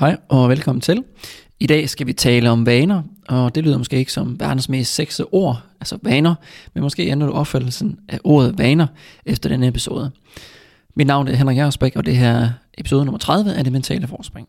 [0.00, 1.04] Hej og velkommen til.
[1.60, 4.94] I dag skal vi tale om vaner, og det lyder måske ikke som verdens mest
[4.94, 6.34] sexede ord, altså vaner,
[6.74, 8.86] men måske ændrer du opfattelsen af ordet vaner
[9.26, 10.10] efter denne episode.
[10.96, 14.06] Mit navn er Henrik Jægersbæk, og det her er episode nummer 30 af Det Mentale
[14.06, 14.48] Forspring.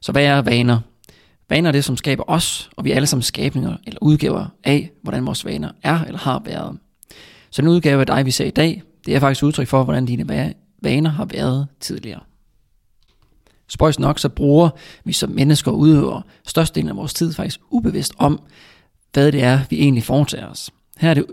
[0.00, 0.80] Så hvad er vaner?
[1.50, 4.90] Vaner er det, som skaber os, og vi er alle sammen skabninger eller udgaver af,
[5.02, 6.78] hvordan vores vaner er eller har været.
[7.50, 10.06] Så den udgave af dig, vi ser i dag, det er faktisk udtryk for, hvordan
[10.06, 12.20] dine vaner har været tidligere.
[13.68, 14.70] Spøjs nok, så bruger
[15.04, 18.40] vi som mennesker og udøver størstedelen af vores tid faktisk ubevidst om,
[19.12, 20.70] hvad det er, vi egentlig foretager os.
[20.98, 21.26] Her er det,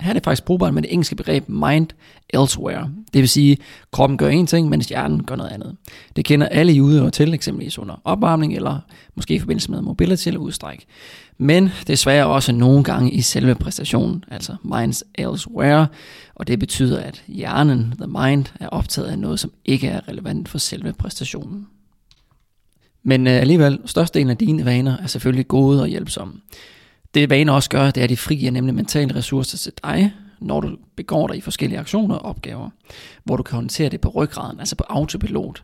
[0.00, 1.88] her er det faktisk brugbart med det engelske begreb mind
[2.30, 2.90] elsewhere.
[3.12, 3.56] Det vil sige,
[3.92, 5.76] kroppen gør en ting, mens hjernen gør noget andet.
[6.16, 8.78] Det kender alle i udøver til, eksempelvis under opvarmning, eller
[9.14, 10.86] måske i forbindelse med mobility eller udstræk.
[11.38, 15.86] Men desværre også nogle gange i selve præstationen, altså minds elsewhere,
[16.34, 20.48] og det betyder, at hjernen, the mind, er optaget af noget, som ikke er relevant
[20.48, 21.66] for selve præstationen.
[23.02, 26.34] Men øh, alligevel, størstedelen af dine vaner er selvfølgelig gode og hjælpsomme.
[27.14, 30.60] Det vaner også gør, det er, at de frigiver nemlig mentale ressourcer til dig, når
[30.60, 32.70] du begår dig i forskellige aktioner og opgaver,
[33.24, 35.62] hvor du kan håndtere det på ryggraden, altså på autopilot.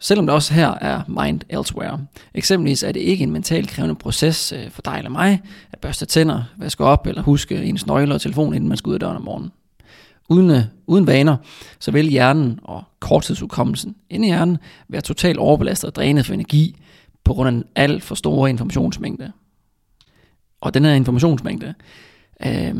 [0.00, 2.06] Selvom det også her er mind elsewhere.
[2.34, 5.40] Eksempelvis er det ikke en mentalt krævende proces øh, for dig eller mig,
[5.72, 8.94] at børste tænder, vaske op eller huske ens nøgler og telefon, inden man skal ud
[8.94, 9.50] af døren om morgenen
[10.32, 11.36] uden, øh, uden vaner,
[11.80, 16.76] så vil hjernen og korttidsudkommelsen inde i hjernen være totalt overbelastet og drænet for energi
[17.24, 19.32] på grund af en alt for store informationsmængde.
[20.60, 21.74] Og den her informationsmængde,
[22.46, 22.74] øh,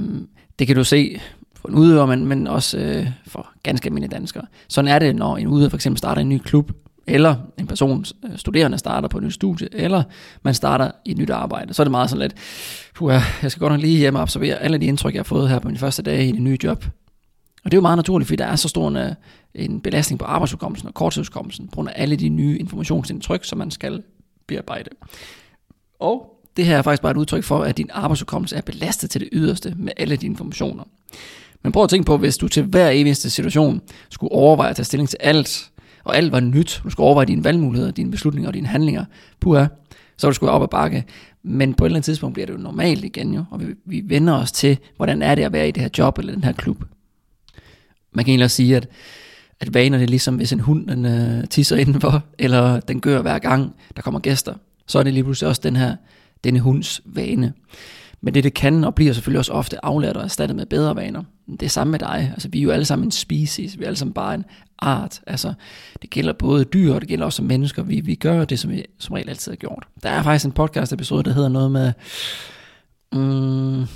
[0.58, 1.20] det kan du se
[1.56, 4.46] for en udøver, men, men også øh, for ganske almindelige danskere.
[4.68, 6.72] Sådan er det, når en udøver for eksempel starter en ny klub,
[7.06, 10.02] eller en person, øh, studerende starter på et nyt studie, eller
[10.42, 11.74] man starter i et nyt arbejde.
[11.74, 12.34] Så er det meget sådan lidt,
[12.94, 15.48] puha, jeg skal godt nok lige hjem og observere alle de indtryk, jeg har fået
[15.48, 16.84] her på min første dag i det nye job.
[17.64, 19.12] Og det er jo meget naturligt, fordi der er så stor en, øh,
[19.54, 23.70] en belastning på arbejdsudkommelsen og korttidsudkommelsen, på grund af alle de nye informationsindtryk, som man
[23.70, 24.02] skal
[24.46, 24.90] bearbejde.
[26.00, 29.20] Og det her er faktisk bare et udtryk for, at din arbejdsudkommelse er belastet til
[29.20, 30.84] det yderste med alle de informationer.
[31.62, 33.80] Men prøv at tænke på, hvis du til hver eneste situation
[34.10, 35.70] skulle overveje at tage stilling til alt,
[36.04, 39.04] og alt var nyt, du skulle overveje dine valgmuligheder, dine beslutninger og dine handlinger,
[39.40, 39.66] puha,
[40.16, 41.04] så du skulle op ad bakke.
[41.42, 44.02] Men på et eller andet tidspunkt bliver det jo normalt igen jo, og vi, vi
[44.04, 46.52] vender os til, hvordan er det at være i det her job eller den her
[46.52, 46.84] klub.
[48.12, 48.88] Man kan egentlig også sige, at,
[49.60, 53.22] at vaner det er ligesom, hvis en hund den, øh, tisser indenfor, eller den gør
[53.22, 54.54] hver gang, der kommer gæster.
[54.86, 55.96] Så er det lige pludselig også den her,
[56.44, 57.52] denne hunds vane.
[58.20, 61.22] Men det, det kan og bliver selvfølgelig også ofte aflært og erstattet med bedre vaner.
[61.50, 62.30] Det er samme med dig.
[62.32, 63.78] Altså, vi er jo alle sammen en species.
[63.78, 64.44] Vi er alle sammen bare en
[64.78, 65.20] art.
[65.26, 65.54] Altså,
[66.02, 67.82] det gælder både dyr, og det gælder også mennesker.
[67.82, 69.86] Vi, vi gør det, som vi som regel altid har gjort.
[70.02, 71.92] Der er faktisk en podcast episode, der hedder noget med...
[73.12, 73.86] Um,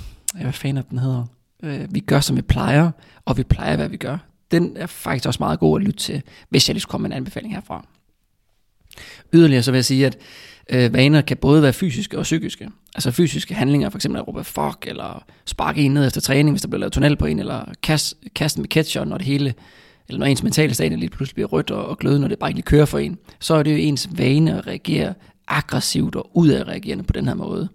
[0.41, 1.25] hvad fanden den hedder?
[1.63, 2.91] Øh, vi gør, som vi plejer,
[3.25, 4.17] og vi plejer, hvad vi gør.
[4.51, 7.15] Den er faktisk også meget god at lytte til, hvis jeg lige skulle komme med
[7.15, 7.87] en anbefaling herfra.
[9.33, 10.17] Yderligere så vil jeg sige, at
[10.69, 12.69] øh, vaner kan både være fysiske og psykiske.
[12.95, 16.61] Altså fysiske handlinger, for eksempel at råbe fuck, eller sparke en ned efter træning, hvis
[16.61, 19.53] der bliver lavet tunnel på en, eller kaste, kaste med ketchup, når det hele,
[20.07, 22.57] eller når ens mentale stadie lige pludselig bliver rødt og, og når det bare ikke
[22.57, 25.13] lige kører for en, så er det jo ens vane at reagere
[25.47, 27.69] aggressivt og udadreagerende på den her måde.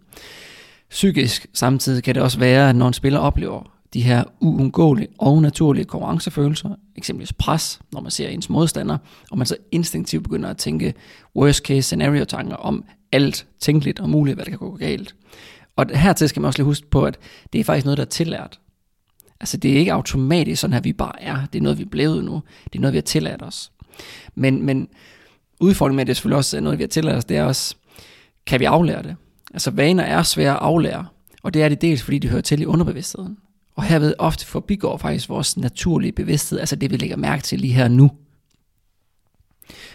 [0.91, 5.43] Psykisk samtidig kan det også være, at når en spiller oplever de her uundgåelige og
[5.43, 8.99] naturlige konkurrencefølelser, eksempelvis pres, når man ser ens modstander,
[9.31, 10.95] og man så instinktivt begynder at tænke
[11.37, 15.15] worst case scenario tanker om alt tænkeligt og muligt, hvad der kan gå galt.
[15.77, 17.19] Og hertil skal man også lige huske på, at
[17.53, 18.61] det er faktisk noget, der er tillært.
[19.41, 21.47] Altså det er ikke automatisk sådan her, vi bare er.
[21.53, 22.43] Det er noget, vi er blevet nu.
[22.65, 23.73] Det er noget, vi har tillært os.
[24.35, 24.89] Men, men
[25.61, 27.75] udfordringen med det er selvfølgelig også noget, vi har tillært os, det er også,
[28.47, 29.17] kan vi aflære det?
[29.55, 31.07] Altså vaner er svære at aflære,
[31.43, 33.39] og det er det dels, fordi de hører til i underbevidstheden.
[33.75, 37.75] Og herved ofte forbigår faktisk vores naturlige bevidsthed, altså det vi lægger mærke til lige
[37.75, 38.11] her nu.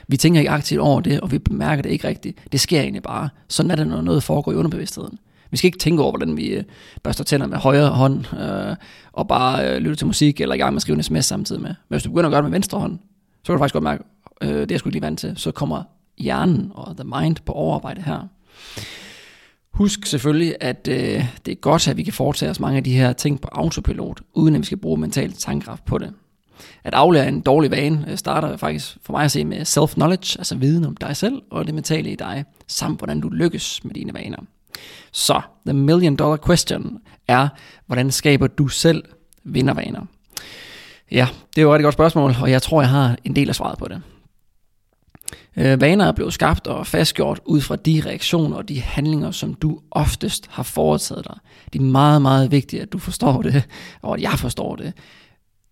[0.08, 2.40] Vi tænker ikke aktivt over det, og vi bemærker det ikke rigtigt.
[2.51, 3.30] Det sker egentlig bare.
[3.48, 5.19] Sådan er det, når noget foregår i underbevidstheden.
[5.51, 6.63] Vi skal ikke tænke over, hvordan vi øh,
[7.04, 8.75] børster tænder med højre hånd, øh,
[9.12, 11.62] og bare øh, lytte til musik, eller i gang med at skrive en sms samtidig
[11.62, 11.69] med.
[11.69, 13.00] Men hvis du begynder at gøre det med venstre hånd,
[13.44, 14.04] så kan du faktisk godt mærke,
[14.42, 15.34] øh, det er jeg sgu ikke lige vant til.
[15.36, 15.84] Så kommer
[16.18, 18.28] hjernen og the mind på overarbejde her.
[19.77, 22.91] Husk selvfølgelig, at øh, det er godt, at vi kan foretage os mange af de
[22.91, 26.13] her ting på autopilot, uden at vi skal bruge mental tankekraft på det.
[26.83, 30.56] At aflære en dårlig vane øh, starter faktisk for mig at se med self-knowledge, altså
[30.56, 34.13] viden om dig selv og det mentale i dig, samt hvordan du lykkes med dine
[34.13, 34.38] vaner.
[35.12, 37.47] Så, the million dollar question er,
[37.85, 39.03] hvordan skaber du selv
[39.44, 40.01] vindervaner?
[41.12, 43.50] Ja, det er jo et rigtig godt spørgsmål, og jeg tror, jeg har en del
[43.50, 44.01] af svaret på det.
[45.57, 49.53] Øh, vaner er blevet skabt og fastgjort ud fra de reaktioner og de handlinger, som
[49.53, 51.38] du oftest har foretaget dig.
[51.74, 53.63] Det er meget, meget vigtigt, at du forstår det,
[54.01, 54.94] og at jeg forstår det.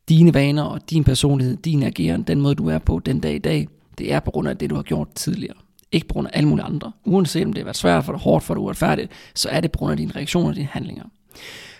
[0.10, 3.40] Dine vaner og din personlighed, din ageren, den måde du er på den dag i
[3.40, 3.68] dag,
[3.98, 5.56] det er på grund af det, du har gjort tidligere.
[5.92, 6.92] Ikke på grund af alle mulige andre.
[7.06, 9.72] Uanset om det har været svært for dig, hårdt for dig, uretfærdigt, så er det
[9.72, 11.04] på grund af dine reaktioner og dine handlinger.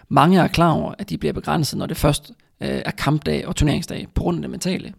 [0.10, 2.32] Mange er klar over, at de bliver begrænset, når det først
[2.62, 4.94] øh, er kampdag og turneringsdag, på grund af det mentale.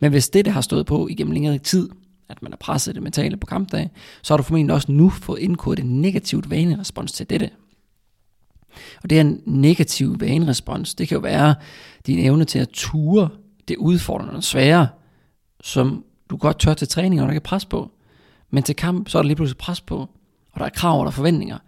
[0.00, 1.88] Men hvis det, det har stået på igennem længere tid,
[2.30, 3.90] at man er presset det mentale på kampdag,
[4.22, 7.50] så har du formentlig også nu fået indkodet en negativt vanerespons til dette.
[9.02, 10.94] Og det er en negativ vanerespons.
[10.94, 11.54] Det kan jo være
[12.06, 13.28] din evne til at ture
[13.68, 14.88] det udfordrende og svære,
[15.60, 17.90] som du godt tør til træning, og der kan pres på.
[18.50, 19.98] Men til kamp, så er der lige pludselig pres på,
[20.52, 21.58] og der er krav og der er forventninger,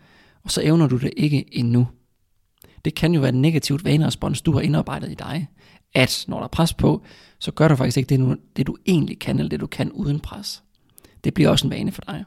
[0.45, 1.89] og så evner du det ikke endnu.
[2.85, 5.49] Det kan jo være en negativt vanerespons, du har indarbejdet i dig,
[5.95, 7.03] at når der er pres på,
[7.43, 9.93] så gør du faktisk ikke det, du, det, du egentlig kan, eller det, du kan
[9.93, 10.63] uden pres.
[11.25, 12.25] Det bliver også en vane for dig.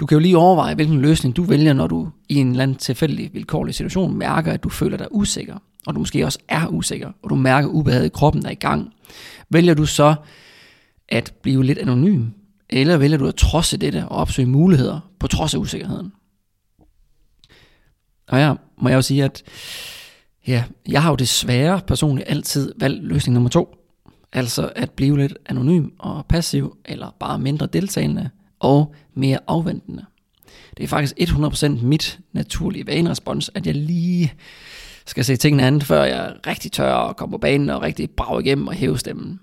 [0.00, 2.76] Du kan jo lige overveje, hvilken løsning du vælger, når du i en eller anden
[2.76, 7.12] tilfældig vilkårlig situation mærker, at du føler dig usikker, og du måske også er usikker,
[7.22, 8.92] og du mærker ubehaget i kroppen, der er i gang.
[9.50, 10.14] Vælger du så
[11.08, 12.24] at blive lidt anonym,
[12.70, 16.12] eller vælger du at trodse dette og opsøge muligheder på trods af usikkerheden?
[18.28, 19.42] Og ja, må jeg jo sige, at
[20.46, 23.85] ja, jeg har jo desværre personligt altid valgt løsning nummer to.
[24.36, 28.30] Altså at blive lidt anonym og passiv, eller bare mindre deltagende
[28.60, 30.04] og mere afventende.
[30.76, 34.32] Det er faktisk 100% mit naturlige vanerespons, at jeg lige
[35.06, 38.40] skal se tingene andet, før jeg rigtig tør og komme på banen og rigtig brager
[38.40, 39.40] igennem og hæve stemmen.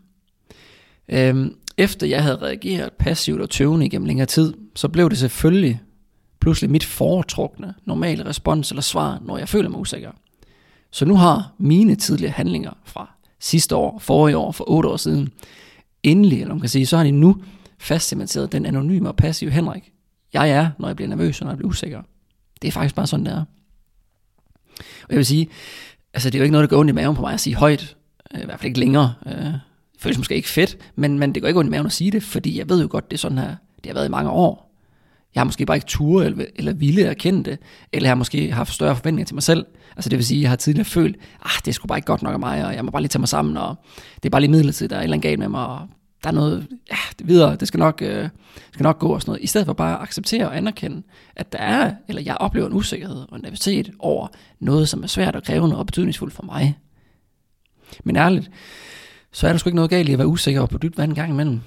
[1.10, 5.82] Øhm, efter jeg havde reageret passivt og tøvende igennem længere tid, så blev det selvfølgelig
[6.42, 10.12] pludselig mit foretrukne normale respons eller svar, når jeg føler mig usikker.
[10.92, 13.13] Så nu har mine tidligere handlinger fra
[13.44, 15.30] sidste år, forrige år, for otte år siden,
[16.04, 17.38] endelig, eller man kan sige, så har de nu
[17.80, 19.92] fastcementeret den anonyme og passive Henrik.
[20.34, 22.02] Jeg er, når jeg bliver nervøs og når jeg bliver usikker.
[22.62, 23.44] Det er faktisk bare sådan, det er.
[24.80, 25.50] Og jeg vil sige,
[26.14, 27.56] altså det er jo ikke noget, der går ondt i maven på mig at sige
[27.56, 27.96] højt.
[28.34, 29.14] Øh, I hvert fald ikke længere.
[29.26, 29.62] Øh, det
[30.00, 32.24] føles måske ikke fedt, men, men det går ikke ondt i maven at sige det,
[32.24, 33.56] fordi jeg ved jo godt, det er sådan her.
[33.76, 34.63] Det har været i mange år.
[35.36, 37.60] Jeg har måske bare ikke tur eller, eller ville erkende det,
[37.94, 39.66] eller jeg har måske haft større forventninger til mig selv.
[39.96, 42.06] Altså det vil sige, at jeg har tidligere følt, ah, det er sgu bare ikke
[42.06, 43.76] godt nok af mig, og jeg må bare lige tage mig sammen, og
[44.16, 45.88] det er bare lige midlertidigt, der er et eller andet galt med mig, og
[46.24, 48.30] der er noget, ja, det videre, det skal nok, øh,
[48.72, 49.44] skal nok gå og sådan noget.
[49.44, 51.04] I stedet for bare at acceptere og anerkende,
[51.36, 54.28] at der er, eller jeg oplever en usikkerhed og en nervøsitet over
[54.60, 56.78] noget, som er svært og krævende og betydningsfuldt for mig.
[58.04, 58.52] Men ærligt,
[59.32, 61.16] så er der sgu ikke noget galt i at være usikker på dybt vand en
[61.16, 61.60] gang imellem.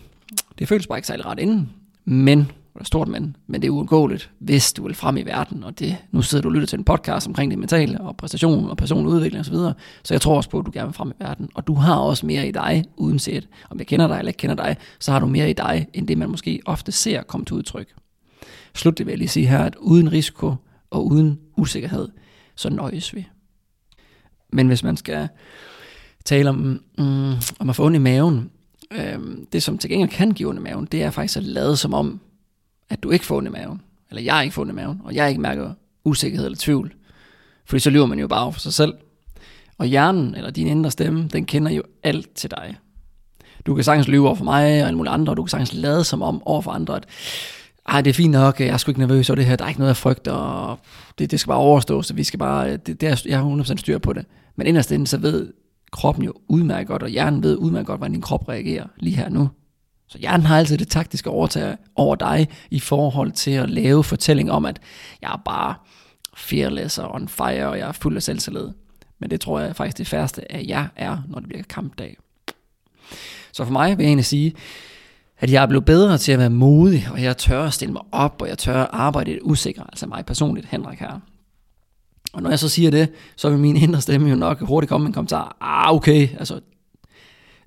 [0.58, 1.70] Det føles bare ikke særlig ret inden.
[2.04, 5.64] Men og der stort men, men det er uundgåeligt, hvis du vil frem i verden,
[5.64, 8.70] og det, nu sidder du og lytter til en podcast omkring det mentale, og præstation,
[8.70, 11.10] og personlig udvikling osv., så, så jeg tror også på, at du gerne vil frem
[11.10, 14.28] i verden, og du har også mere i dig, uanset om jeg kender dig eller
[14.28, 17.22] ikke kender dig, så har du mere i dig, end det man måske ofte ser
[17.22, 17.94] komme til udtryk.
[18.74, 20.54] Slut det vil jeg lige sige her, at uden risiko
[20.90, 22.08] og uden usikkerhed,
[22.56, 23.26] så nøjes vi.
[24.52, 25.28] Men hvis man skal
[26.24, 28.50] tale om, mm, om at få ondt i maven,
[28.90, 29.18] øh,
[29.52, 31.94] det som til gengæld kan give ondt i maven, det er faktisk at lade som
[31.94, 32.20] om,
[32.90, 33.80] at du ikke får ondt i maven,
[34.10, 35.72] eller jeg ikke får ondt i maven, og jeg ikke mærker
[36.04, 36.94] usikkerhed eller tvivl.
[37.64, 38.94] Fordi så lyver man jo bare for sig selv.
[39.78, 42.76] Og hjernen, eller din indre stemme, den kender jo alt til dig.
[43.66, 45.72] Du kan sagtens lyve over for mig og alle mulige andre, og du kan sagtens
[45.72, 47.06] lade som om over for andre, at
[47.88, 49.68] ej, det er fint nok, jeg er sgu ikke nervøs over det her, der er
[49.68, 50.78] ikke noget, jeg frygter, og
[51.18, 53.76] det, det skal bare overstås, så vi skal bare, det, det er, jeg har 100%
[53.76, 54.26] styr på det.
[54.56, 55.52] Men inderst inden, så ved
[55.92, 59.28] kroppen jo udmærket godt, og hjernen ved udmærket godt, hvordan din krop reagerer lige her
[59.28, 59.48] nu.
[60.08, 64.52] Så hjernen har altid det taktiske overtag over dig i forhold til at lave fortælling
[64.52, 64.80] om, at
[65.22, 65.74] jeg er bare
[66.36, 68.68] fearless og on fire, og jeg er fuld af selvtillid.
[69.18, 72.16] Men det tror jeg faktisk det færreste af jer er, når det bliver kampdag.
[73.52, 74.54] Så for mig vil jeg egentlig sige,
[75.38, 78.02] at jeg er blevet bedre til at være modig, og jeg tør at stille mig
[78.12, 81.20] op, og jeg tør at arbejde i det usikre, altså mig personligt, Henrik her.
[82.32, 85.04] Og når jeg så siger det, så vil min indre stemme jo nok hurtigt komme
[85.04, 85.56] med en kommentar.
[85.60, 86.60] Ah, okay, altså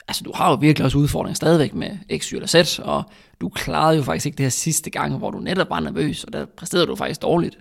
[0.09, 3.03] altså du har jo virkelig også udfordringer stadigvæk med X, Y eller Z, og
[3.41, 6.33] du klarede jo faktisk ikke det her sidste gang, hvor du netop var nervøs, og
[6.33, 7.57] der præsterede du faktisk dårligt.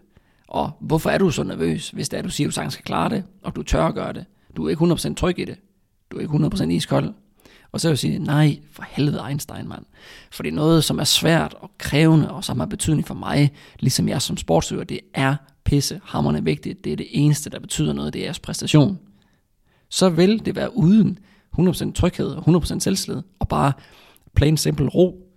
[0.48, 2.84] Og hvorfor er du så nervøs, hvis det er, du siger, at du sagtens skal
[2.84, 4.24] klare det, og du tør at gøre det?
[4.56, 5.56] Du er ikke 100% tryg i det.
[6.10, 7.14] Du er ikke 100% iskold.
[7.72, 9.84] Og så vil jeg sige, nej, for helvede Einstein, mand.
[10.30, 13.52] For det er noget, som er svært og krævende, og som har betydning for mig,
[13.80, 16.84] ligesom jeg som sportsøver, det er pisse hammerne vigtigt.
[16.84, 18.98] Det er det eneste, der betyder noget, det er jeres præstation.
[19.88, 21.18] Så vil det være uden
[21.58, 23.72] 100% tryghed og 100% selvslid, og bare
[24.34, 25.28] plain simple ro.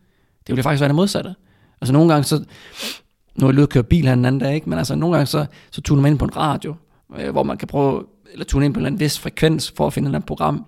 [0.48, 1.36] Det ville faktisk være det modsatte.
[1.82, 2.44] Altså nogle gange så,
[3.36, 4.70] nu er jeg køre bil her en anden dag, ikke?
[4.70, 6.75] men altså nogle gange så, så tuner man ind på en radio,
[7.18, 10.06] øh, hvor man kan prøve, eller tune ind på en vis frekvens for at finde
[10.06, 10.65] et eller andet program.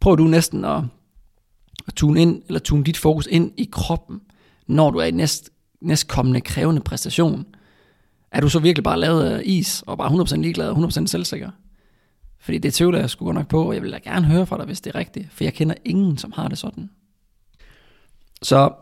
[0.00, 0.82] Prøv du næsten at,
[1.88, 4.20] at tune ind, eller tune dit fokus ind i kroppen,
[4.66, 7.46] når du er i næst, næstkommende krævende præstation.
[8.32, 11.50] Er du så virkelig bare lavet af is, og bare 100% ligeglad og 100% selvsikker?
[12.40, 14.66] Fordi det tvivler jeg sgu nok på, og jeg vil da gerne høre fra dig,
[14.66, 15.28] hvis det er rigtigt.
[15.32, 16.90] For jeg kender ingen, som har det sådan.
[18.42, 18.72] Så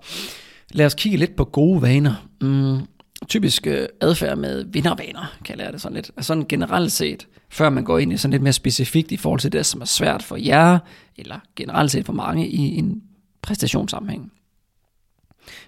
[0.74, 2.28] Lad os kigge lidt på gode vaner.
[2.40, 2.86] Mm,
[3.28, 6.10] typisk øh, adfærd med vindervaner, kalder jeg det sådan lidt.
[6.16, 9.40] Altså sådan generelt set, før man går ind i sådan lidt mere specifikt i forhold
[9.40, 10.78] til det, som er svært for jer,
[11.16, 13.02] eller generelt set for mange i en
[13.42, 14.32] præstationssammenhæng.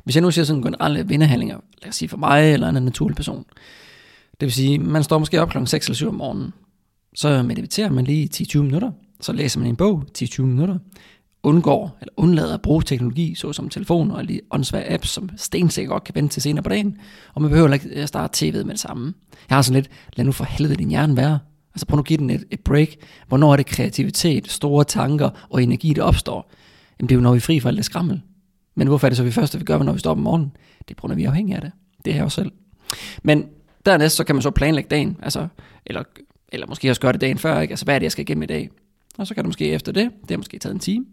[0.05, 3.17] Hvis jeg nu siger sådan generelle vinderhandlinger, lad os sige for mig eller en naturlig
[3.17, 3.45] person,
[4.41, 6.53] det vil sige, man står måske op klokken 6 eller 7 om morgenen,
[7.17, 10.79] så mediterer man lige 10-20 minutter, så læser man en bog 10-20 minutter,
[11.43, 16.05] undgår eller undlader at bruge teknologi, såsom telefon og de åndssvage apps, som stensikker godt
[16.05, 16.97] kan vente til senere på dagen,
[17.35, 19.15] og man behøver ikke at starte tv'et med det samme.
[19.49, 21.39] Jeg har sådan lidt, lad nu for helvede din hjerne være.
[21.75, 22.89] Altså prøv nu at give den et, et break.
[23.29, 26.53] Hvornår er det kreativitet, store tanker og energi, der opstår?
[26.99, 28.23] Jamen det er jo, når vi er fri for alt det skrammel.
[28.75, 30.53] Men hvorfor er det så, vi først vi gør, når vi står op om morgenen?
[30.79, 31.73] Det er på grund af, vi er afhængige af det.
[32.05, 32.53] Det er jeg også selv.
[33.23, 33.45] Men
[33.87, 35.49] dernæst, så kan man så planlægge dagen, altså,
[35.87, 36.03] eller,
[36.49, 37.73] eller måske også gøre det dagen før, ikke?
[37.73, 38.71] Altså, hvad er det, jeg skal igennem i dag?
[39.19, 41.07] Og så kan du måske efter det, det har måske taget en time,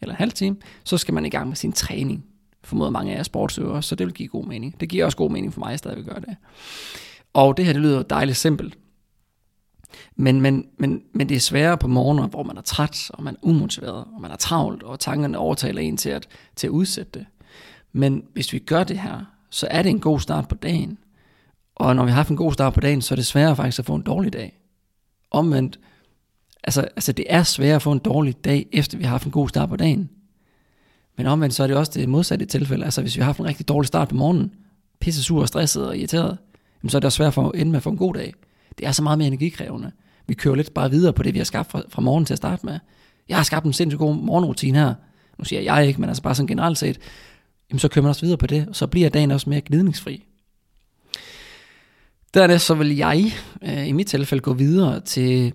[0.00, 2.24] eller en halv time, så skal man i gang med sin træning.
[2.64, 4.80] Formoder mange af jer sportsøvere, så det vil give god mening.
[4.80, 6.36] Det giver også god mening for mig at stadigvæk gøre det.
[7.34, 8.78] Og det her, det lyder dejligt simpelt.
[10.16, 13.34] Men, men, men, men det er sværere på morgener, hvor man er træt, og man
[13.34, 17.10] er umotiveret, og man er travlt, og tankerne overtaler en til at, til at udsætte
[17.18, 17.26] det.
[17.92, 20.98] Men hvis vi gør det her, så er det en god start på dagen.
[21.74, 23.78] Og når vi har haft en god start på dagen, så er det sværere faktisk
[23.78, 24.58] at få en dårlig dag.
[25.30, 25.78] Omvendt,
[26.64, 29.32] altså, altså det er svært at få en dårlig dag, efter vi har haft en
[29.32, 30.10] god start på dagen.
[31.16, 32.84] Men omvendt, så er det også det modsatte tilfælde.
[32.84, 34.54] Altså hvis vi har haft en rigtig dårlig start på morgenen,
[35.00, 36.38] pisse sur, og stresset og irriteret,
[36.88, 38.34] så er det også svært for at ende med at få en god dag.
[38.78, 39.92] Det er så meget mere energikrævende.
[40.26, 42.38] Vi kører lidt bare videre på det, vi har skabt fra, fra morgen til at
[42.38, 42.78] starte med.
[43.28, 44.94] Jeg har skabt en sindssygt god morgenrutine her.
[45.38, 46.98] Nu siger jeg ikke, men altså bare sådan generelt set.
[47.70, 50.24] Jamen så kører man også videre på det, og så bliver dagen også mere glidningsfri.
[52.34, 53.32] Dernæst så vil jeg
[53.62, 55.52] øh, i mit tilfælde gå videre til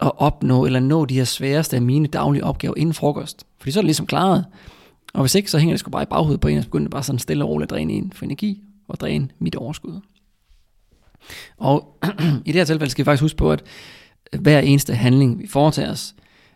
[0.00, 3.46] at opnå eller nå de her sværeste af mine daglige opgaver inden frokost.
[3.58, 4.44] Fordi så er det ligesom klaret.
[5.14, 6.86] Og hvis ikke, så hænger det sgu bare i baghovedet på en, og så begynder
[6.86, 10.00] det bare sådan stille og roligt at dræne ind for energi og dræne mit overskud.
[11.58, 11.98] Og
[12.46, 13.62] i det her tilfælde skal vi faktisk huske på, at
[14.32, 16.14] øh, hver eneste handling, vi foretager os,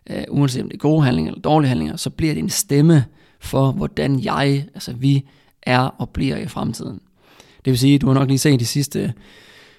[0.09, 3.05] øh, uanset om det er gode handlinger eller dårlige handlinger, så bliver det en stemme
[3.39, 5.25] for, hvordan jeg, altså vi,
[5.63, 6.99] er og bliver i fremtiden.
[7.65, 9.13] Det vil sige, du har nok lige set de sidste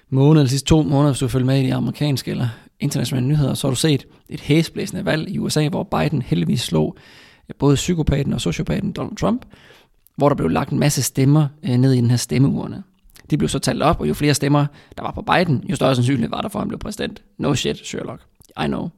[0.09, 2.47] måned, eller sidste to måneder, hvis du følger med i de amerikanske eller
[2.79, 6.97] internationale nyheder, så har du set et hæsblæsende valg i USA, hvor Biden heldigvis slog
[7.59, 9.45] både psykopaten og sociopaten Donald Trump,
[10.15, 12.83] hvor der blev lagt en masse stemmer øh, ned i den her stemmeurne.
[13.29, 14.65] De blev så talt op, og jo flere stemmer,
[14.97, 17.23] der var på Biden, jo større sandsynlighed var der for, at han blev præsident.
[17.37, 18.21] No shit, Sherlock.
[18.63, 18.89] I know.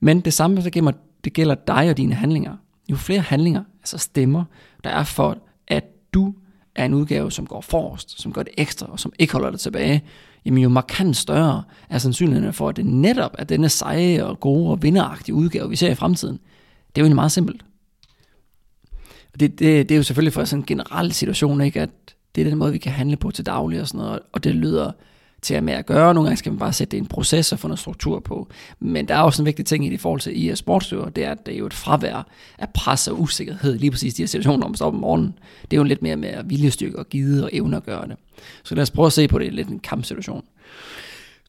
[0.00, 0.92] Men det samme, så gælder,
[1.24, 2.56] det gælder dig og dine handlinger.
[2.90, 4.44] Jo flere handlinger, altså stemmer,
[4.84, 5.84] der er for, at
[6.14, 6.34] du
[6.74, 9.60] er en udgave, som går forrest, som gør det ekstra, og som ikke holder det
[9.60, 10.04] tilbage,
[10.44, 14.70] jamen jo markant større er sandsynligheden for, at det netop er denne seje og gode
[14.70, 16.34] og vinderagtige udgave, vi ser i fremtiden.
[16.34, 17.64] Det er jo egentlig meget simpelt.
[19.32, 21.80] Og det, det, det er jo selvfølgelig for sådan en generel situation, ikke?
[21.80, 21.90] at
[22.34, 24.54] det er den måde, vi kan handle på til daglig og sådan noget, og det
[24.54, 24.92] lyder
[25.44, 26.14] til at med at gøre.
[26.14, 28.48] Nogle gange skal man bare sætte det i en proces og få noget struktur på.
[28.80, 31.24] Men der er også en vigtig ting i det i forhold til IS sportsøver, det
[31.24, 32.26] er, at det er jo et fravær
[32.58, 35.34] af pres og usikkerhed, lige præcis de her situationer, når man står op om morgenen.
[35.62, 38.16] Det er jo lidt mere med viljestyrke og gide og evne at gøre det.
[38.64, 40.44] Så lad os prøve at se på det lidt en kampsituation.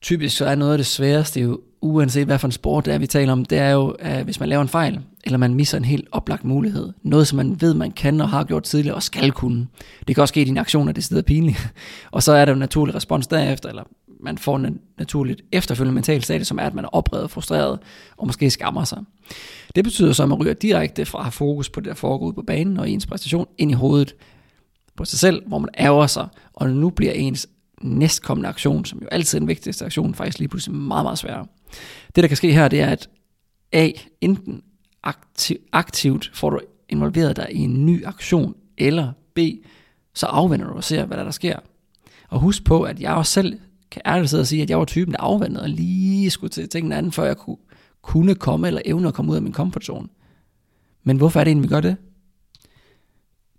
[0.02, 2.98] Typisk så er noget af det sværeste jo, uanset hvad for en sport det er,
[2.98, 5.78] vi taler om, det er jo, at hvis man laver en fejl, eller man misser
[5.78, 6.94] en helt oplagt mulighed.
[7.04, 9.68] Noget, som man ved, man kan og har gjort tidligere og skal kunne.
[10.08, 11.68] Det kan også ske i dine aktioner, det er pinligt.
[12.12, 13.84] og så er der en naturlig respons derefter, eller
[14.20, 17.80] man får en naturligt efterfølgende mental status, som er, at man er oprevet, frustreret
[18.18, 19.00] og måske skammer sig.
[19.75, 22.32] Det betyder så, at man ryger direkte fra at have fokus på det, der foregår
[22.32, 24.16] på banen og ens præstation, ind i hovedet
[24.96, 27.48] på sig selv, hvor man ærger sig, og nu bliver ens
[27.86, 31.48] næstkommende aktion, som jo altid er den vigtigste aktion, faktisk lige pludselig meget, meget sværere.
[32.15, 33.10] Det, der kan ske her, det er, at
[33.72, 33.89] A,
[34.22, 34.62] enten
[35.04, 39.39] aktiv, aktivt får du involveret dig i en ny aktion, eller B,
[40.13, 41.60] så afvender du og ser, hvad der, der sker.
[42.30, 43.60] Og husk på, at jeg også selv
[43.92, 46.70] kan ærligt sidde og sige, at jeg var typen, der afvandede og lige skulle til
[46.70, 47.58] tingene anden, før jeg kunne,
[48.01, 50.08] kunne komme eller evne at komme ud af min komfortzone.
[51.04, 51.98] Men hvorfor er det egentlig, vi gør det?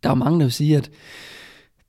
[0.03, 0.91] Der er jo mange, der vil sige, at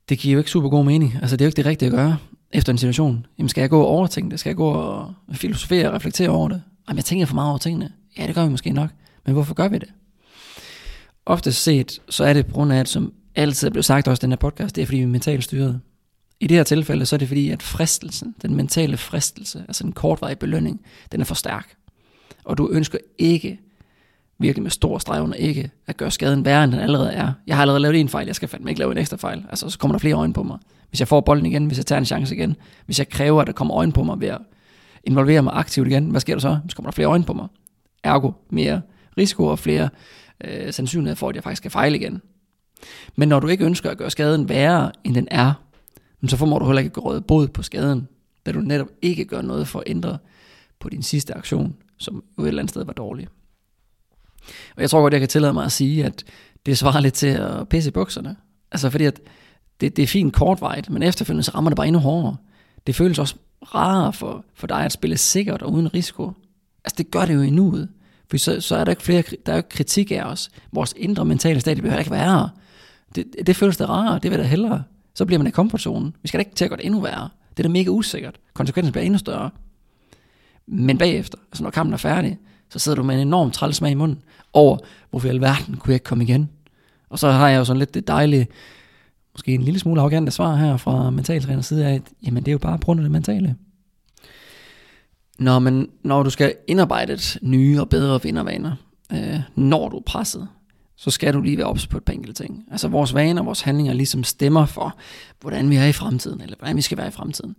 [0.08, 1.14] det giver jo ikke super god mening.
[1.20, 2.16] Altså, det er jo ikke det rigtige at gøre
[2.52, 3.26] efter en situation.
[3.38, 4.40] Jamen, skal jeg gå og overtænke det?
[4.40, 6.62] Skal jeg gå og filosofere og reflektere over det?
[6.88, 7.92] Jamen, jeg tænker for meget over tingene.
[8.18, 8.90] Ja, det gør vi måske nok.
[9.26, 9.88] Men hvorfor gør vi det?
[11.26, 14.20] Ofte set, så er det på grund af, at som altid er blevet sagt også
[14.20, 15.80] i den her podcast, det er fordi vi er mentalt styret.
[16.40, 19.92] I det her tilfælde, så er det fordi, at fristelsen, den mentale fristelse, altså en
[19.92, 20.80] kortvarig belønning,
[21.12, 21.76] den er for stærk.
[22.44, 23.58] Og du ønsker ikke,
[24.38, 27.32] virkelig med stor streg under ikke, at gøre skaden værre, end den allerede er.
[27.46, 29.44] Jeg har allerede lavet en fejl, jeg skal fandme ikke lave en ekstra fejl.
[29.50, 30.58] Altså, så kommer der flere øjne på mig.
[30.88, 33.46] Hvis jeg får bolden igen, hvis jeg tager en chance igen, hvis jeg kræver, at
[33.46, 34.38] der kommer øjne på mig ved at
[35.04, 36.58] involvere mig aktivt igen, hvad sker der så?
[36.68, 37.48] Så kommer der flere øjne på mig.
[38.04, 38.80] Ergo mere
[39.18, 39.88] risiko og flere
[40.44, 42.22] øh, sandsynlighed for, at jeg faktisk skal fejle igen.
[43.16, 45.52] Men når du ikke ønsker at gøre skaden værre, end den er,
[46.26, 48.08] så formår du heller ikke råde bod på skaden,
[48.46, 50.18] da du netop ikke gør noget for at ændre
[50.78, 53.28] på din sidste aktion, som jo et eller andet sted var dårlig.
[54.76, 56.24] Og jeg tror godt, jeg kan tillade mig at sige, at
[56.66, 58.36] det svarer lidt til at pisse i bukserne.
[58.72, 59.20] Altså fordi, at
[59.80, 62.36] det, det er fint kortvejt, men efterfølgende så rammer det bare endnu hårdere.
[62.86, 63.34] Det føles også
[63.74, 66.32] rarere for, for dig at spille sikkert og uden risiko.
[66.84, 67.86] Altså det gør det jo endnu ud.
[68.30, 70.50] For så, så er der ikke flere, der er jo ikke kritik af os.
[70.72, 72.50] Vores indre mentale stadie behøver ikke værre.
[73.14, 74.82] Det, det føles da rarere, det vil da hellere.
[75.14, 76.16] Så bliver man i komfortzonen.
[76.22, 77.28] Vi skal da ikke til at gøre det endnu værre.
[77.50, 78.40] Det er da mega usikkert.
[78.54, 79.50] Konsekvensen bliver endnu større.
[80.66, 82.38] Men bagefter, altså når kampen er færdig,
[82.70, 84.22] så sidder du med en enorm trælsmag i munden
[84.52, 84.78] over,
[85.10, 86.50] hvorfor i alverden kunne jeg ikke komme igen.
[87.08, 88.46] Og så har jeg jo sådan lidt det dejlige,
[89.34, 92.52] måske en lille smule arrogante svar her fra mentaltræners side af, at jamen det er
[92.52, 93.56] jo bare på grund af det mentale.
[95.38, 98.76] Når, man, når du skal indarbejde et nye og bedre vindervaner,
[99.12, 100.48] øh, når du er presset,
[100.96, 102.64] så skal du lige være ops på et par enkelte ting.
[102.70, 104.96] Altså vores vaner, vores handlinger ligesom stemmer for,
[105.40, 107.56] hvordan vi er i fremtiden, eller hvordan vi skal være i fremtiden.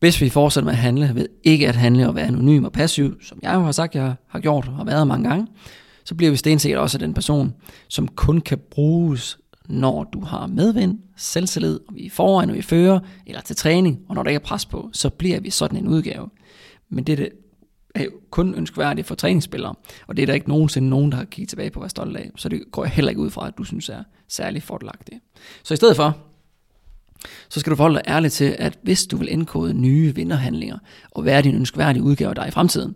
[0.00, 3.22] Hvis vi fortsætter med at handle ved ikke at handle og være anonym og passiv,
[3.22, 5.46] som jeg jo har sagt, jeg har gjort og været mange gange,
[6.04, 7.54] så bliver vi stensikkert også den person,
[7.88, 9.38] som kun kan bruges,
[9.68, 13.98] når du har medvind, selvtillid, og vi er foran, og vi fører, eller til træning,
[14.08, 16.28] og når der ikke er pres på, så bliver vi sådan en udgave.
[16.88, 17.28] Men det, det
[17.94, 19.74] er jo kun ønskværdigt for træningsspillere,
[20.06, 22.16] og det er der ikke nogensinde nogen, der har kigget tilbage på at være stolt
[22.16, 25.18] af, så det går jeg heller ikke ud fra, at du synes er særlig fordelagtigt.
[25.62, 26.18] Så i stedet for,
[27.48, 30.78] så skal du forholde dig ærligt til, at hvis du vil indkode nye vinderhandlinger
[31.10, 32.94] og være din ønskværdige udgave dig i fremtiden,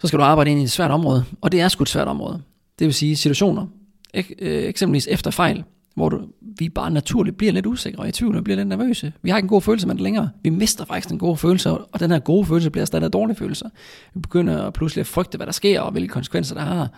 [0.00, 2.08] så skal du arbejde ind i et svært område, og det er sgu et svært
[2.08, 2.42] område.
[2.78, 3.66] Det vil sige situationer,
[4.14, 5.64] ek, øh, eksempelvis efter fejl,
[5.94, 6.20] hvor du,
[6.58, 9.12] vi bare naturligt bliver lidt usikre og i tvivl og bliver lidt nervøse.
[9.22, 10.30] Vi har ikke en god følelse med det længere.
[10.42, 13.68] Vi mister faktisk den gode følelse, og den her gode følelse bliver stadig dårlige følelser.
[14.14, 16.88] Vi begynder pludselig at frygte, hvad der sker, og hvilke konsekvenser der har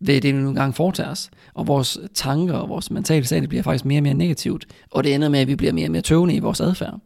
[0.00, 1.30] ved det, vi nogle gange foretager os.
[1.54, 4.66] Og vores tanker og vores mentale sag, bliver faktisk mere og mere negativt.
[4.90, 7.00] Og det ender med, at vi bliver mere og mere tøvende i vores adfærd.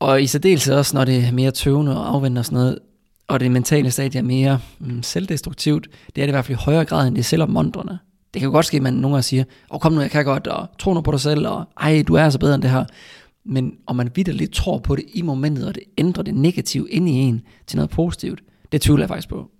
[0.00, 2.78] Og i særdeleshed også, når det er mere tøvende og afvendende og sådan noget,
[3.28, 6.62] og det mentale stadie er mere mm, selvdestruktivt, det er det i hvert fald i
[6.64, 7.98] højere grad end det selvopmuntrende.
[8.34, 10.10] Det kan jo godt ske, at man nogle gange siger, åh oh, kom nu, jeg
[10.10, 12.54] kan godt, og tro nu på dig selv, og ej, du er så altså bedre
[12.54, 12.84] end det her.
[13.44, 17.08] Men om man vidderligt tror på det i momentet, og det ændrer det negative ind
[17.08, 18.42] i en til noget positivt,
[18.72, 19.50] det tvivler jeg faktisk på.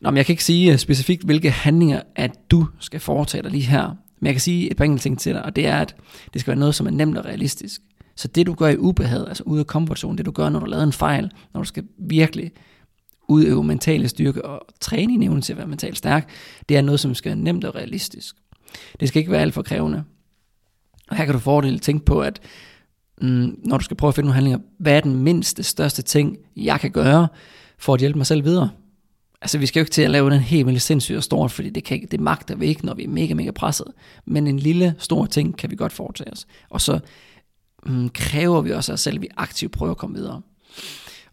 [0.00, 3.50] Nå, men jeg kan ikke sige øh, specifikt, hvilke handlinger, at du skal foretage dig
[3.50, 3.96] lige her.
[4.20, 5.96] Men jeg kan sige et par enkelte ting til dig, og det er, at
[6.32, 7.80] det skal være noget, som er nemt og realistisk.
[8.16, 10.66] Så det du gør i ubehag, altså ude af komfortzonen, det du gør, når du
[10.66, 12.50] laver en fejl, når du skal virkelig
[13.28, 16.28] udøve mentale styrke og træne i evne til at være mentalt stærk,
[16.68, 18.36] det er noget, som skal være nemt og realistisk.
[19.00, 20.04] Det skal ikke være alt for krævende.
[21.10, 22.40] Og her kan du fordele tænke på, at
[23.20, 26.36] mm, når du skal prøve at finde nogle handlinger, hvad er den mindste, største ting,
[26.56, 27.28] jeg kan gøre,
[27.78, 28.70] for at hjælpe mig selv videre?
[29.40, 31.70] Altså, vi skal jo ikke til at lave den helt vildt sindssygt og stort, fordi
[31.70, 33.86] det, kan, det magter vi ikke, når vi er mega, mega presset.
[34.26, 36.46] Men en lille, stor ting kan vi godt foretage os.
[36.70, 37.00] Og så
[37.86, 40.42] mm, kræver vi også af os selv, at vi aktivt prøver at komme videre.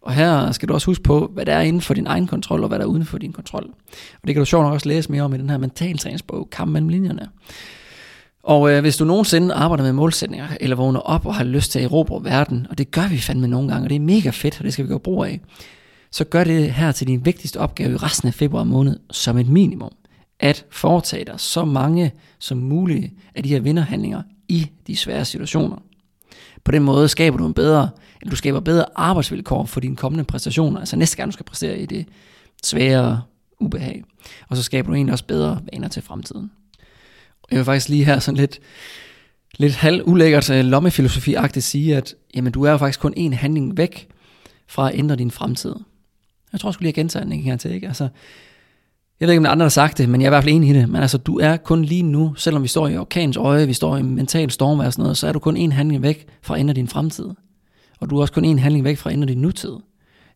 [0.02, 2.62] Og her skal du også huske på, hvad der er inden for din egen kontrol,
[2.62, 3.64] og hvad der er uden for din kontrol.
[4.22, 6.72] Og det kan du sjovt nok også læse mere om i den her mentaltræningsbog, Kamp
[6.72, 7.28] mellem linjerne.
[8.42, 11.78] Og øh, hvis du nogensinde arbejder med målsætninger, eller vågner op og har lyst til
[11.78, 14.58] at erobre verden, og det gør vi fandme nogle gange, og det er mega fedt,
[14.58, 15.40] og det skal vi gøre brug af,
[16.10, 19.48] så gør det her til din vigtigste opgave i resten af februar måned som et
[19.48, 19.92] minimum.
[20.40, 25.76] At foretage dig så mange som muligt af de her vinderhandlinger i de svære situationer.
[26.64, 27.88] På den måde skaber du en bedre,
[28.20, 31.78] eller du skaber bedre arbejdsvilkår for dine kommende præstationer, altså næste gang du skal præstere
[31.78, 32.06] i det
[32.64, 33.22] svære
[33.60, 34.04] ubehag.
[34.48, 36.50] Og så skaber du egentlig også bedre vaner til fremtiden.
[37.50, 38.60] Jeg vil faktisk lige her sådan lidt,
[39.58, 43.76] lidt halv ulækkert øh, lommefilosofi-agtigt sige, at jamen, du er jo faktisk kun en handling
[43.76, 44.08] væk
[44.66, 45.74] fra at ændre din fremtid.
[46.52, 47.86] Jeg tror, sgu skulle lige have gentaget den her til, ikke?
[47.86, 48.08] Altså,
[49.20, 50.54] jeg ved ikke, om der andre har sagt det, men jeg er i hvert fald
[50.54, 50.88] enig i det.
[50.88, 53.96] Men altså, du er kun lige nu, selvom vi står i orkanens øje, vi står
[53.96, 56.60] i mental stormvær og sådan noget, så er du kun en handling væk fra at
[56.60, 57.28] ændre din fremtid.
[58.00, 59.76] Og du er også kun en handling væk fra inden din nutid.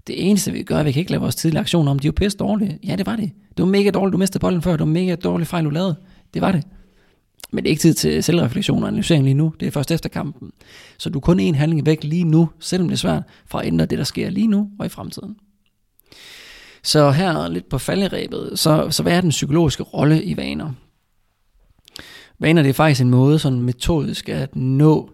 [0.07, 2.07] Det eneste, vi gør, er, at vi kan ikke lave vores tidlige aktioner om, de
[2.07, 2.79] er jo pisse dårlige.
[2.85, 3.31] Ja, det var det.
[3.57, 4.70] Det var mega dårligt, du mistede bolden før.
[4.70, 5.96] Det var mega dårlig fejl, du lavede.
[6.35, 6.62] Det var det.
[7.53, 9.55] Men det er ikke tid til selvreflektion og analysering lige nu.
[9.61, 10.50] Det er først efter kampen.
[10.98, 13.66] Så du er kun en handling væk lige nu, selvom det er svært, fra at
[13.66, 15.37] ændre det, der sker lige nu og i fremtiden.
[16.83, 20.72] Så her lidt på falderæbet, så, så hvad er den psykologiske rolle i vaner?
[22.38, 25.11] Vaner det er faktisk en måde sådan metodisk at nå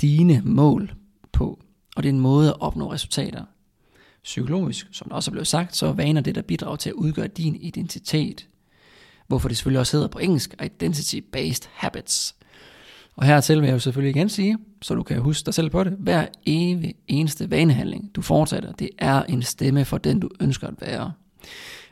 [0.00, 0.92] dine mål
[1.38, 1.58] på,
[1.96, 3.44] og det er en måde at opnå resultater.
[4.22, 6.94] Psykologisk, som der også er blevet sagt, så er vaner det, der bidrager til at
[6.94, 8.48] udgøre din identitet.
[9.26, 12.34] Hvorfor det selvfølgelig også hedder på engelsk Identity-Based Habits.
[13.16, 15.84] Og hertil vil jeg jo selvfølgelig igen sige, så du kan huske dig selv på
[15.84, 20.68] det, hver evig eneste vanehandling, du fortsætter, det er en stemme for den, du ønsker
[20.68, 21.12] at være.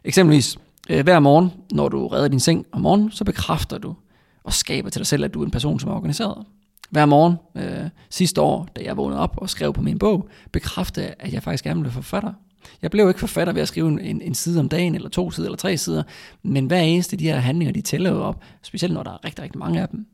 [0.04, 0.58] Eksempelvis,
[0.90, 3.96] øh, hver morgen, når du redder din seng om morgenen, så bekræfter du,
[4.44, 6.46] og skaber til dig selv, at du er en person, som er organiseret.
[6.90, 11.14] Hver morgen øh, sidste år, da jeg vågnede op og skrev på min bog, bekræftede
[11.18, 12.32] at jeg faktisk gerne blev forfatter.
[12.82, 15.46] Jeg blev ikke forfatter ved at skrive en, en side om dagen, eller to sider,
[15.46, 16.02] eller tre sider,
[16.42, 19.24] men hver eneste af de her handlinger, de tæller jo op, specielt når der er
[19.24, 20.06] rigtig, rigtig mange af dem.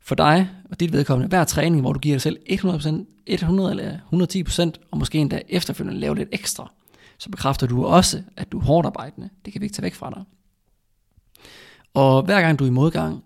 [0.00, 2.90] For dig og dit vedkommende, hver træning, hvor du giver dig selv 100%,
[3.26, 3.98] 100 eller
[4.76, 6.72] 110%, og måske endda efterfølgende laver lidt ekstra,
[7.18, 9.28] så bekræfter du også, at du er hårdt arbejdende.
[9.44, 10.22] Det kan vi ikke tage væk fra dig.
[11.94, 13.24] Og hver gang du er i modgang,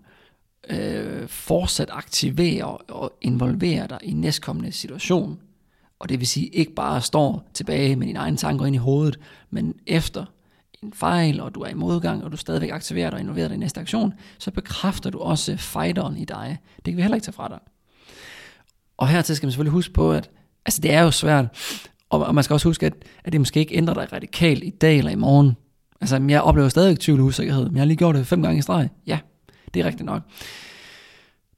[0.69, 5.39] øh, fortsat aktivere og involvere dig i næstkommende situation,
[5.99, 9.19] og det vil sige ikke bare står tilbage med dine egne tanker ind i hovedet,
[9.49, 10.25] men efter
[10.83, 13.55] en fejl, og du er i modgang, og du stadigvæk aktiverer dig og involverer dig
[13.55, 16.57] i næste aktion, så bekræfter du også fighteren i dig.
[16.75, 17.59] Det kan vi heller ikke tage fra dig.
[18.97, 20.29] Og hertil skal man selvfølgelig huske på, at
[20.65, 21.45] altså det er jo svært,
[22.09, 24.97] og man skal også huske, at, at det måske ikke ændrer dig radikalt i dag
[24.97, 25.55] eller i morgen.
[26.01, 28.59] Altså, jeg oplever stadig tvivl og usikkerhed, men jeg har lige gjort det fem gange
[28.59, 28.89] i streg.
[29.07, 29.19] Ja,
[29.73, 30.21] det er rigtigt nok.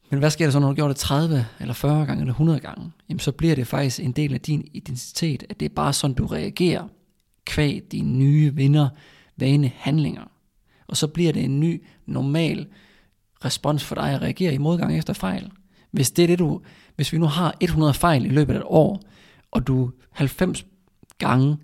[0.10, 2.60] Men hvad sker der så, når du gjort det 30 eller 40 gange eller 100
[2.60, 2.92] gange?
[3.10, 6.16] Jamen, så bliver det faktisk en del af din identitet, at det er bare sådan,
[6.16, 6.88] du reagerer
[7.46, 8.90] kvæg dine nye vinder,
[9.38, 10.32] vane handlinger.
[10.88, 12.68] Og så bliver det en ny, normal
[13.46, 15.52] respons for dig at reagere i modgang efter fejl.
[15.92, 16.62] Hvis det er det du,
[16.96, 19.02] hvis vi nu har 100 fejl i løbet af et år,
[19.52, 20.66] og du 90
[21.18, 21.58] gange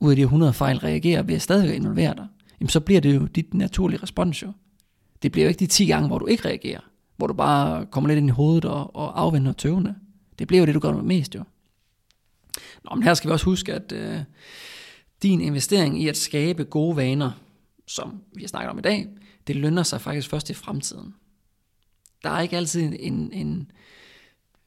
[0.00, 2.26] ud af de 100 fejl reagerer ved at stadig involvere dig,
[2.60, 4.52] jamen så bliver det jo dit naturlige respons jo.
[5.22, 6.80] Det bliver jo ikke de 10 gange, hvor du ikke reagerer,
[7.16, 9.94] hvor du bare kommer lidt ind i hovedet og, og afvender tøvende.
[10.38, 11.44] Det bliver jo det, du gør mest jo.
[12.84, 14.20] Nå, men her skal vi også huske, at øh,
[15.22, 17.30] din investering i at skabe gode vaner,
[17.86, 19.08] som vi har snakket om i dag,
[19.46, 21.14] det lønner sig faktisk først i fremtiden.
[22.24, 23.70] Der er ikke altid en, en,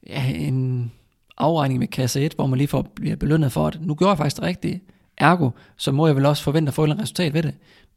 [0.08, 0.92] ja, en
[1.38, 4.18] afregning med kasse 1, hvor man lige får, bliver belønnet for, at nu gør jeg
[4.18, 4.82] faktisk det rigtige.
[5.18, 7.54] Ergo, så må jeg vel også forvente at få et resultat ved det.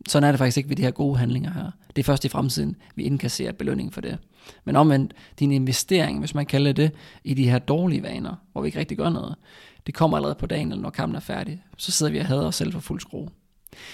[0.08, 1.70] Sådan er det faktisk ikke ved de her gode handlinger her.
[1.96, 4.18] Det er først i fremtiden, vi indkasserer belønning for det.
[4.64, 6.90] Men omvendt, din investering, hvis man kalder det,
[7.24, 9.34] i de her dårlige vaner, hvor vi ikke rigtig gør noget,
[9.86, 11.62] det kommer allerede på dagen, eller når kampen er færdig.
[11.78, 13.28] Så sidder vi og hader os selv for fuld skrue.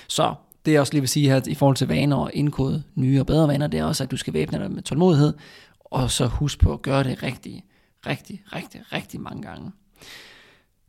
[0.08, 0.34] Så
[0.66, 3.26] det jeg også lige vil sige her i forhold til vaner og indkode nye og
[3.26, 5.34] bedre vaner, det er også, at du skal væbne dig med tålmodighed,
[5.80, 7.64] og så husk på at gøre det rigtig,
[8.06, 9.72] rigtig, rigtig, rigtig mange gange.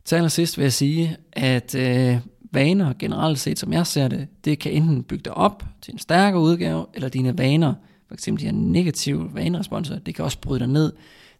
[0.04, 2.18] Til allersidst vil jeg sige, at øh,
[2.52, 5.98] vaner generelt set, som jeg ser det, det kan enten bygge dig op til en
[5.98, 7.74] stærkere udgave, eller dine vaner,
[8.08, 10.92] for eksempel de her negative vaneresponser, det kan også bryde dig ned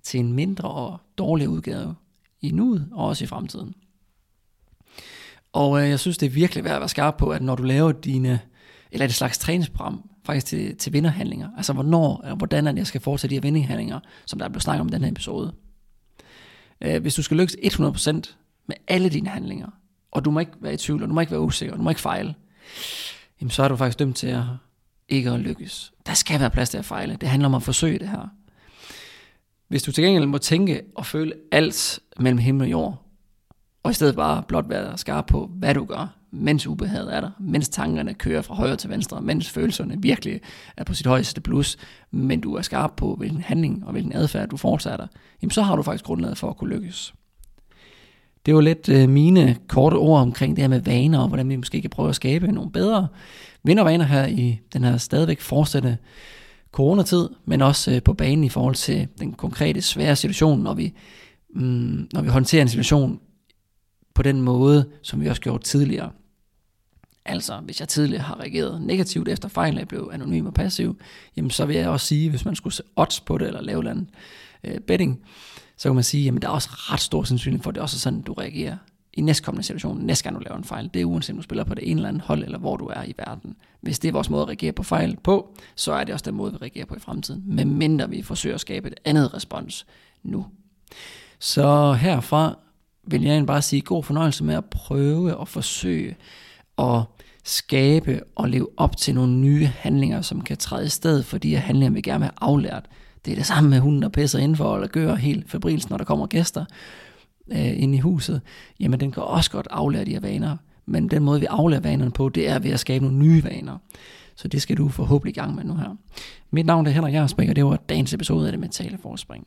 [0.02, 1.94] til en mindre og dårlig udgave
[2.40, 3.74] i nuet og også i fremtiden.
[5.52, 7.62] Og øh, jeg synes, det er virkelig værd at være skarp på, at når du
[7.62, 8.40] laver dine,
[8.92, 12.86] eller et slags træningsprogram, faktisk til, til vinderhandlinger, altså hvornår, eller hvordan er det, jeg
[12.86, 15.54] skal foretage de her vinderhandlinger, som der er blevet snakket om i den her episode.
[16.80, 19.68] Øh, hvis du skal lykkes 100% med alle dine handlinger,
[20.10, 21.82] og du må ikke være i tvivl, og du må ikke være usikker, og du
[21.82, 22.34] må ikke fejle,
[23.40, 24.42] jamen så er du faktisk dømt til at
[25.08, 25.92] ikke at lykkes.
[26.06, 27.16] Der skal være plads til at fejle.
[27.20, 28.28] Det handler om at forsøge det her.
[29.68, 33.02] Hvis du til gengæld må tænke og føle alt mellem himmel og jord,
[33.82, 37.30] og i stedet bare blot være skarp på, hvad du gør, mens ubehaget er der,
[37.40, 40.40] mens tankerne kører fra højre til venstre, mens følelserne virkelig
[40.76, 41.76] er på sit højeste plus,
[42.10, 45.06] men du er skarp på, hvilken handling og hvilken adfærd du fortsætter,
[45.42, 47.14] jamen så har du faktisk grundlaget for at kunne lykkes.
[48.46, 51.56] Det var lidt øh, mine korte ord omkring det her med vaner, og hvordan vi
[51.56, 53.08] måske kan prøve at skabe nogle bedre
[53.64, 55.98] vindervaner her i den her stadigvæk fortsatte
[56.72, 60.94] coronatid, men også øh, på banen i forhold til den konkrete svære situation, når vi,
[61.54, 63.20] mm, når vi håndterer en situation
[64.14, 66.10] på den måde, som vi også gjorde tidligere.
[67.24, 70.96] Altså, hvis jeg tidligere har reageret negativt efter fejl, jeg blev anonym og passiv,
[71.36, 73.90] jamen så vil jeg også sige, hvis man skulle se odds på det, eller lave
[73.90, 74.10] en
[74.64, 75.20] øh, betting,
[75.82, 77.96] så kan man sige, at der er også ret stor sandsynlighed for, at det også
[77.96, 78.76] er sådan, du reagerer
[79.12, 80.90] i næstkommende situation, næste gang du laver en fejl.
[80.94, 82.86] Det er uanset om du spiller på det ene eller andet hold, eller hvor du
[82.86, 83.56] er i verden.
[83.80, 86.34] Hvis det er vores måde at reagere på fejl på, så er det også den
[86.34, 87.42] måde, vi reagerer på i fremtiden.
[87.46, 89.86] Med mindre vi forsøger at skabe et andet respons
[90.22, 90.46] nu.
[91.38, 92.58] Så herfra
[93.04, 96.16] vil jeg bare sige god fornøjelse med at prøve og forsøge
[96.78, 97.02] at
[97.44, 101.50] skabe og leve op til nogle nye handlinger, som kan træde i sted for de
[101.50, 102.88] her handlinger, vi gerne vil have aflært.
[103.24, 106.04] Det er det samme med hunden, der pisser indenfor, eller gør helt fabrils, når der
[106.04, 106.64] kommer gæster
[107.52, 108.40] øh, ind i huset,
[108.80, 110.56] jamen den kan også godt aflære de her vaner.
[110.86, 113.78] Men den måde, vi aflærer vanerne på, det er ved at skabe nogle nye vaner.
[114.34, 115.96] Så det skal du forhåbentlig i gang med nu her.
[116.50, 119.46] Mit navn er Henrik Jarsbæk, og det var dagens episode af det mentale forspring.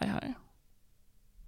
[0.00, 0.32] Hej hej.